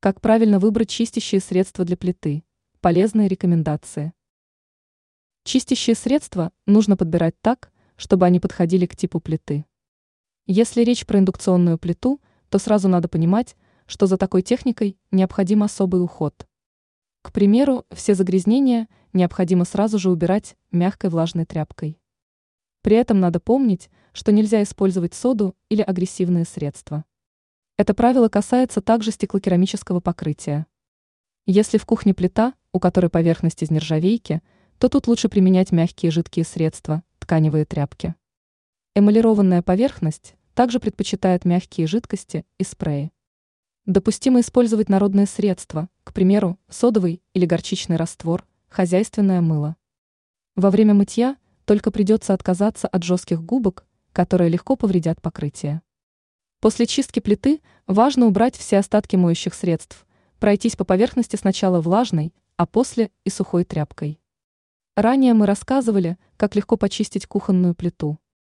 Как 0.00 0.20
правильно 0.20 0.60
выбрать 0.60 0.90
чистящие 0.90 1.40
средства 1.40 1.84
для 1.84 1.96
плиты? 1.96 2.44
Полезные 2.80 3.26
рекомендации. 3.26 4.12
Чистящие 5.42 5.96
средства 5.96 6.52
нужно 6.66 6.96
подбирать 6.96 7.34
так, 7.40 7.72
чтобы 7.96 8.24
они 8.24 8.38
подходили 8.38 8.86
к 8.86 8.94
типу 8.94 9.18
плиты. 9.18 9.64
Если 10.46 10.84
речь 10.84 11.04
про 11.04 11.18
индукционную 11.18 11.78
плиту, 11.78 12.20
то 12.48 12.60
сразу 12.60 12.86
надо 12.86 13.08
понимать, 13.08 13.56
что 13.86 14.06
за 14.06 14.18
такой 14.18 14.42
техникой 14.42 14.96
необходим 15.10 15.64
особый 15.64 16.00
уход. 16.00 16.46
К 17.22 17.32
примеру, 17.32 17.84
все 17.90 18.14
загрязнения 18.14 18.86
необходимо 19.12 19.64
сразу 19.64 19.98
же 19.98 20.12
убирать 20.12 20.56
мягкой 20.70 21.10
влажной 21.10 21.44
тряпкой. 21.44 22.00
При 22.82 22.94
этом 22.94 23.18
надо 23.18 23.40
помнить, 23.40 23.90
что 24.12 24.30
нельзя 24.30 24.62
использовать 24.62 25.14
соду 25.14 25.56
или 25.68 25.82
агрессивные 25.82 26.44
средства. 26.44 27.04
Это 27.78 27.94
правило 27.94 28.28
касается 28.28 28.80
также 28.80 29.12
стеклокерамического 29.12 30.00
покрытия. 30.00 30.66
Если 31.46 31.78
в 31.78 31.86
кухне 31.86 32.12
плита, 32.12 32.54
у 32.72 32.80
которой 32.80 33.08
поверхность 33.08 33.62
из 33.62 33.70
нержавейки, 33.70 34.42
то 34.78 34.88
тут 34.88 35.06
лучше 35.06 35.28
применять 35.28 35.70
мягкие 35.70 36.10
жидкие 36.10 36.44
средства, 36.44 37.04
тканевые 37.20 37.64
тряпки. 37.64 38.16
Эмалированная 38.96 39.62
поверхность 39.62 40.34
также 40.54 40.80
предпочитает 40.80 41.44
мягкие 41.44 41.86
жидкости 41.86 42.44
и 42.58 42.64
спреи. 42.64 43.12
Допустимо 43.86 44.40
использовать 44.40 44.88
народные 44.88 45.26
средства, 45.26 45.88
к 46.02 46.12
примеру, 46.12 46.58
содовый 46.68 47.22
или 47.32 47.46
горчичный 47.46 47.94
раствор, 47.94 48.44
хозяйственное 48.68 49.40
мыло. 49.40 49.76
Во 50.56 50.70
время 50.70 50.94
мытья 50.94 51.36
только 51.64 51.92
придется 51.92 52.34
отказаться 52.34 52.88
от 52.88 53.04
жестких 53.04 53.40
губок, 53.40 53.86
которые 54.12 54.50
легко 54.50 54.74
повредят 54.74 55.22
покрытие. 55.22 55.80
После 56.60 56.86
чистки 56.86 57.20
плиты 57.20 57.60
важно 57.86 58.26
убрать 58.26 58.56
все 58.56 58.78
остатки 58.78 59.14
моющих 59.14 59.54
средств, 59.54 60.06
пройтись 60.40 60.74
по 60.74 60.84
поверхности 60.84 61.36
сначала 61.36 61.80
влажной, 61.80 62.34
а 62.56 62.66
после 62.66 63.12
и 63.24 63.30
сухой 63.30 63.64
тряпкой. 63.64 64.20
Ранее 64.96 65.34
мы 65.34 65.46
рассказывали, 65.46 66.18
как 66.36 66.56
легко 66.56 66.76
почистить 66.76 67.26
кухонную 67.26 67.76
плиту. 67.76 68.18